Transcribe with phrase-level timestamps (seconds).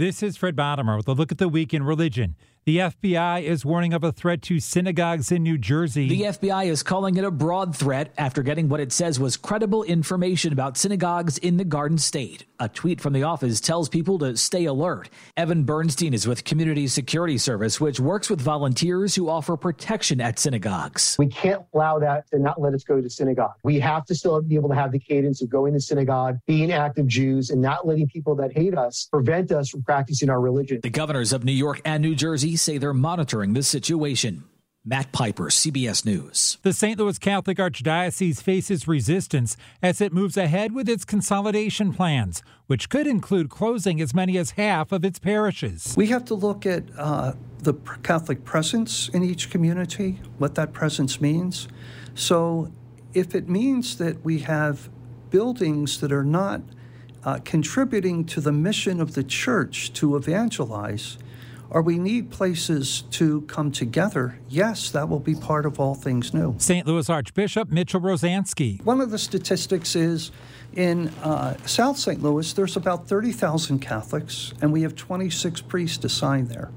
[0.00, 2.34] This is Fred Bottomer with a look at the week in religion.
[2.70, 6.08] The FBI is warning of a threat to synagogues in New Jersey.
[6.08, 9.82] The FBI is calling it a broad threat after getting what it says was credible
[9.82, 12.44] information about synagogues in the Garden State.
[12.60, 15.08] A tweet from the office tells people to stay alert.
[15.36, 20.38] Evan Bernstein is with Community Security Service, which works with volunteers who offer protection at
[20.38, 21.16] synagogues.
[21.18, 23.54] We can't allow that to not let us go to synagogue.
[23.64, 26.70] We have to still be able to have the cadence of going to synagogue, being
[26.70, 30.78] active Jews, and not letting people that hate us prevent us from practicing our religion.
[30.82, 34.44] The governors of New York and New Jersey say they're monitoring the situation.
[34.82, 36.56] Matt Piper, CBS News.
[36.62, 36.98] The St.
[36.98, 43.06] Louis Catholic Archdiocese faces resistance as it moves ahead with its consolidation plans, which could
[43.06, 45.94] include closing as many as half of its parishes.
[45.98, 51.20] We have to look at uh, the Catholic presence in each community, what that presence
[51.20, 51.68] means.
[52.14, 52.72] So,
[53.12, 54.88] if it means that we have
[55.28, 56.62] buildings that are not
[57.22, 61.18] uh, contributing to the mission of the church to evangelize,
[61.70, 66.34] or we need places to come together, yes, that will be part of all things
[66.34, 66.54] new.
[66.58, 66.86] St.
[66.86, 68.84] Louis Archbishop Mitchell Rozanski.
[68.84, 70.32] One of the statistics is
[70.74, 72.22] in uh, South St.
[72.22, 76.70] Louis, there's about 30,000 Catholics, and we have 26 priests assigned there.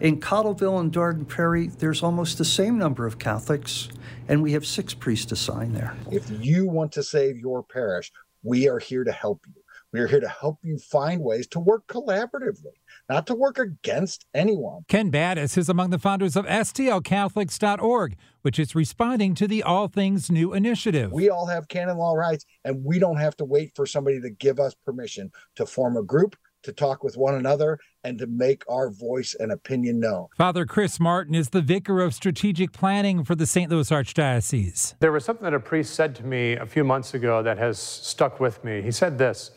[0.00, 3.88] In Cottleville and Dardenne Prairie, there's almost the same number of Catholics,
[4.28, 5.94] and we have six priests assigned there.
[6.10, 8.10] If you want to save your parish,
[8.42, 9.59] we are here to help you.
[9.92, 14.24] We are here to help you find ways to work collaboratively not to work against
[14.34, 14.84] anyone.
[14.86, 20.30] Ken Battis is among the founders of STLCatholics.org, which is responding to the All Things
[20.30, 21.10] New initiative.
[21.10, 24.30] We all have canon law rights, and we don't have to wait for somebody to
[24.30, 28.62] give us permission to form a group to talk with one another and to make
[28.68, 30.26] our voice and opinion known.
[30.36, 33.70] Father Chris Martin is the vicar of strategic planning for the St.
[33.70, 34.94] Louis Archdiocese.
[35.00, 37.78] There was something that a priest said to me a few months ago that has
[37.78, 38.82] stuck with me.
[38.82, 39.52] He said this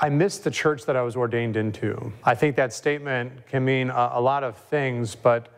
[0.00, 2.12] I miss the church that I was ordained into.
[2.22, 5.48] I think that statement can mean a, a, lot of things, but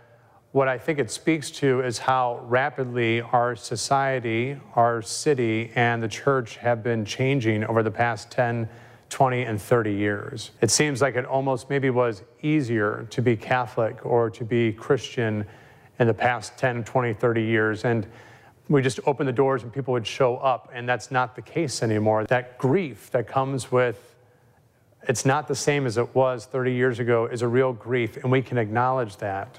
[0.52, 6.08] what I think it speaks to is how rapidly our society, our city, and the
[6.08, 8.66] church have been changing over the past 10,
[9.10, 10.52] 20, and 30 years.
[10.62, 15.44] It seems like it almost maybe was easier to be Catholic or to be Christian
[15.98, 17.84] in the past 10, 20, 30 years.
[17.84, 18.06] And
[18.70, 21.82] we just opened the doors and people would show up, and that's not the case
[21.82, 22.24] anymore.
[22.24, 24.09] That grief that comes with
[25.10, 28.30] it's not the same as it was 30 years ago is a real grief, and
[28.30, 29.58] we can acknowledge that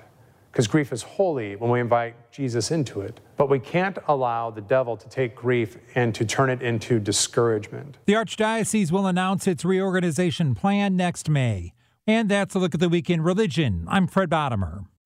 [0.49, 3.19] because grief is holy when we invite Jesus into it.
[3.35, 7.97] But we can't allow the devil to take grief and to turn it into discouragement.
[8.05, 11.73] The Archdiocese will announce its reorganization plan next May.
[12.07, 13.85] And that's a look at the week in religion.
[13.89, 14.85] I'm Fred Bottomer.